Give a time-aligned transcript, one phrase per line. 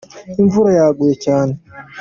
[0.41, 1.53] Imvura yaguye cyane.